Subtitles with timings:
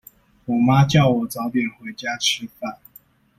[0.45, 2.77] 我媽叫我早點回家吃飯